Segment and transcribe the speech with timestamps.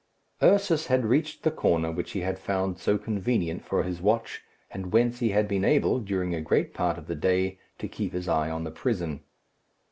[0.41, 4.91] Ursus had reached the corner which he had found so convenient for his watch, and
[4.91, 8.27] whence he had been able, during a great part of the day, to keep his
[8.27, 9.21] eye on the prison.